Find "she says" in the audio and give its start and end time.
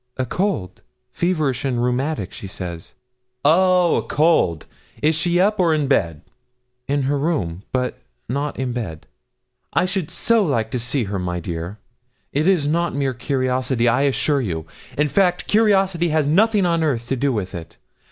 2.33-2.95